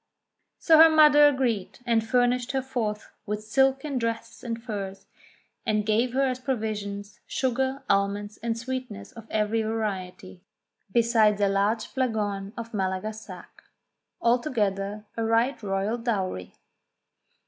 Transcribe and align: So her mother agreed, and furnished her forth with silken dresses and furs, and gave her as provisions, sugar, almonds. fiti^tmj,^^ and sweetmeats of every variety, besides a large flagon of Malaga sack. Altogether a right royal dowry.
So 0.57 0.79
her 0.79 0.89
mother 0.89 1.27
agreed, 1.27 1.77
and 1.85 2.03
furnished 2.03 2.53
her 2.53 2.63
forth 2.63 3.11
with 3.27 3.43
silken 3.43 3.99
dresses 3.99 4.43
and 4.43 4.59
furs, 4.59 5.05
and 5.63 5.85
gave 5.85 6.13
her 6.13 6.23
as 6.23 6.39
provisions, 6.39 7.19
sugar, 7.27 7.83
almonds. 7.87 8.39
fiti^tmj,^^ 8.39 8.39
and 8.41 8.57
sweetmeats 8.57 9.11
of 9.11 9.27
every 9.29 9.61
variety, 9.61 10.41
besides 10.91 11.39
a 11.39 11.47
large 11.47 11.85
flagon 11.85 12.51
of 12.57 12.73
Malaga 12.73 13.13
sack. 13.13 13.61
Altogether 14.19 15.05
a 15.15 15.23
right 15.23 15.61
royal 15.61 15.99
dowry. 15.99 16.55